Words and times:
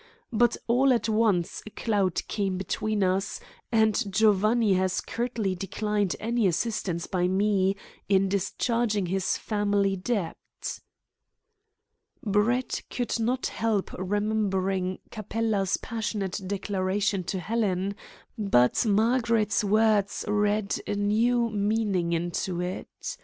But 0.33 0.57
all 0.65 0.91
at 0.91 1.07
once 1.07 1.61
a 1.63 1.69
cloud 1.69 2.27
came 2.27 2.57
between 2.57 3.03
us, 3.03 3.39
and 3.71 4.11
Giovanni 4.11 4.73
has 4.73 4.99
curtly 4.99 5.53
declined 5.53 6.15
any 6.19 6.47
assistance 6.47 7.05
by 7.05 7.27
me 7.27 7.75
in 8.09 8.27
discharging 8.27 9.05
his 9.05 9.37
family 9.37 9.95
debt." 9.95 10.37
Brett 12.23 12.81
could 12.89 13.19
not 13.19 13.45
help 13.45 13.93
remembering 13.93 14.97
Capella's 15.11 15.77
passionate 15.77 16.41
declaration 16.47 17.23
to 17.25 17.39
Helen, 17.39 17.93
but 18.39 18.83
Margaret's 18.83 19.63
words 19.63 20.25
read 20.27 20.79
a 20.87 20.95
new 20.95 21.51
meaning 21.51 22.11
into 22.13 22.59
it. 22.59 22.87